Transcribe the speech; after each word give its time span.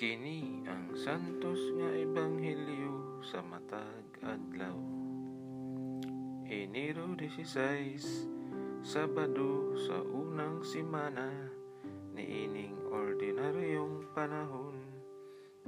Kini 0.00 0.64
ang 0.64 0.96
santos 0.96 1.60
nga 1.76 1.92
ebanghelyo 1.92 3.20
sa 3.20 3.44
matag 3.44 4.08
adlaw. 4.24 4.80
Enero 6.48 7.04
16, 7.20 8.80
Sabado 8.80 9.76
sa 9.76 10.00
unang 10.00 10.64
simana 10.64 11.28
niining 12.16 12.80
ordinaryong 12.88 14.08
panahon 14.16 14.80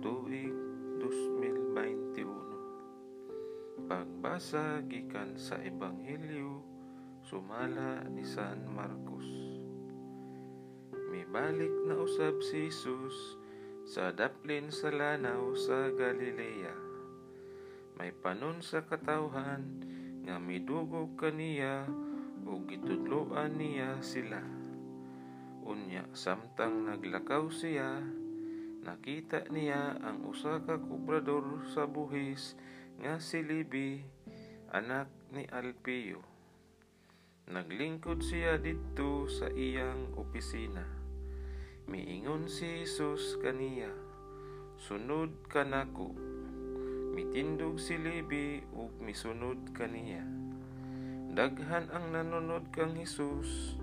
tuig 0.01 0.57
2021. 0.97 3.85
Pagbasa 3.85 4.81
gikan 4.89 5.37
sa 5.37 5.61
ebanghelyo 5.61 6.65
sumala 7.21 8.01
ni 8.09 8.25
San 8.25 8.65
Marcos. 8.65 9.29
Mibalik 11.13 11.85
na 11.85 12.01
usab 12.01 12.41
si 12.41 12.73
Jesus 12.73 13.42
sa 13.83 14.15
daplin 14.15 14.71
sa 14.71 14.95
lanaw 14.95 15.59
sa 15.59 15.91
Galilea. 15.91 16.75
May 17.99 18.15
panon 18.15 18.63
sa 18.63 18.87
katawhan 18.87 19.83
nga 20.23 20.39
midugog 20.39 21.19
kaniya 21.19 21.91
ug 22.47 22.71
gitudloan 22.71 23.59
niya 23.59 23.99
sila. 23.99 24.39
Unya 25.67 26.07
samtang 26.15 26.87
naglakaw 26.91 27.51
siya, 27.51 28.03
nakita 28.87 29.51
niya 29.51 29.99
ang 30.03 30.27
usa 30.31 30.63
ka 30.63 30.79
kubrador 30.79 31.67
sa 31.71 31.87
buhis 31.87 32.55
nga 33.03 33.19
si 33.19 33.43
Libi, 33.43 34.03
anak 34.71 35.11
ni 35.35 35.47
Alpeo. 35.51 36.23
Naglingkod 37.51 38.23
siya 38.23 38.63
didto 38.63 39.27
sa 39.27 39.51
iyang 39.51 40.15
opisina 40.15 41.02
Miingon 41.91 42.47
si 42.47 42.87
Jesus 42.87 43.35
kaniya, 43.43 43.91
Sunod 44.79 45.35
ka 45.51 45.67
nako. 45.67 46.15
Mitindog 47.11 47.83
si 47.83 47.99
Levi 47.99 48.63
ug 48.71 48.95
misunod 49.03 49.75
kaniya. 49.75 50.23
Daghan 51.35 51.91
ang 51.91 52.15
nanunod 52.15 52.71
kang 52.71 52.95
Jesus. 52.95 53.75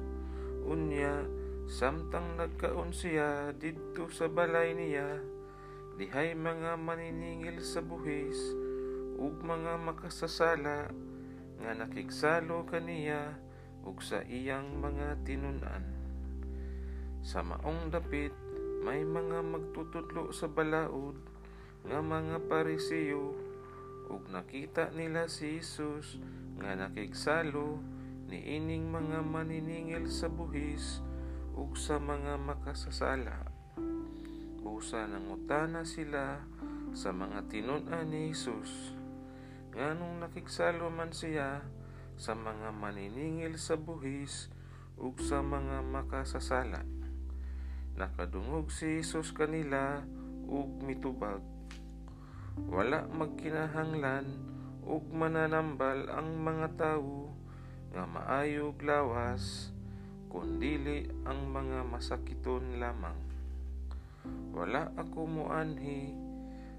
Unya, 0.64 1.28
samtang 1.68 2.40
nagkaon 2.40 2.96
siya 2.96 3.52
didto 3.52 4.08
sa 4.08 4.32
balay 4.32 4.80
niya, 4.80 5.20
dihay 6.00 6.40
mga 6.40 6.80
maniningil 6.80 7.60
sa 7.60 7.84
buhis 7.84 8.40
ug 9.20 9.44
mga 9.44 9.76
makasasala 9.76 10.88
nga 11.60 11.72
nakigsalo 11.76 12.64
kaniya 12.64 13.36
ug 13.84 14.00
sa 14.00 14.24
iyang 14.24 14.80
mga 14.80 15.20
tinunan. 15.28 16.09
Sa 17.20 17.44
maong 17.44 17.92
dapit, 17.92 18.32
may 18.84 19.04
mga 19.04 19.44
magtutudlo 19.44 20.32
sa 20.32 20.48
balaod 20.48 21.20
nga 21.84 22.00
mga 22.00 22.48
parisiyo 22.48 23.36
ug 24.10 24.22
nakita 24.32 24.90
nila 24.96 25.28
si 25.28 25.60
Jesus 25.60 26.18
nga 26.60 26.74
nakigsalo 26.76 27.80
ni 28.32 28.58
ining 28.58 28.88
mga 28.88 29.22
maniningil 29.26 30.08
sa 30.08 30.32
buhis 30.32 31.04
ug 31.54 31.76
sa 31.76 32.00
mga 32.00 32.40
makasasala. 32.40 33.52
Busa 34.60 35.08
nangutana 35.08 35.84
sila 35.84 36.40
sa 36.96 37.12
mga 37.12 37.52
tinud-an 37.52 38.10
ni 38.10 38.32
Jesus 38.32 38.96
nganong 39.76 40.26
nakigsalo 40.26 40.90
man 40.90 41.14
siya 41.14 41.62
sa 42.20 42.34
mga 42.36 42.74
maniningil 42.76 43.56
sa 43.56 43.78
buhis 43.78 44.52
ug 45.00 45.16
sa 45.22 45.40
mga 45.40 45.86
makasasala. 45.86 46.99
Nakadungog 48.00 48.72
si 48.72 49.04
Jesus 49.04 49.36
kanila 49.36 50.00
ug 50.48 50.72
mitubag. 50.88 51.44
Wala 52.72 53.04
magkinahanglan 53.12 54.24
ug 54.88 55.04
mananambal 55.12 56.08
ang 56.08 56.40
mga 56.40 56.80
tawo 56.80 57.28
nga 57.92 58.08
maayog 58.08 58.80
lawas 58.88 59.76
kundili 60.32 61.12
ang 61.28 61.52
mga 61.52 61.84
masakiton 61.92 62.80
lamang. 62.80 63.20
Wala 64.56 64.96
ako 64.96 65.20
muanhi 65.28 66.16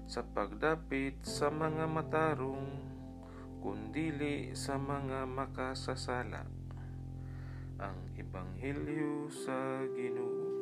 sa 0.09 0.25
pagdapit 0.25 1.21
sa 1.21 1.53
mga 1.53 1.85
matarong 1.85 2.81
kundili 3.61 4.57
sa 4.57 4.81
mga 4.81 5.29
makasasala. 5.29 6.49
Ang 7.77 8.09
Ebanghelyo 8.17 9.29
sa 9.29 9.85
Ginoo. 9.93 10.60